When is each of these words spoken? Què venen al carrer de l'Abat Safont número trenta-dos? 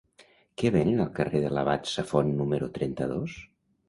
Què 0.59 0.69
venen 0.75 1.03
al 1.03 1.11
carrer 1.19 1.41
de 1.43 1.51
l'Abat 1.57 1.89
Safont 1.91 2.31
número 2.39 2.71
trenta-dos? 2.79 3.37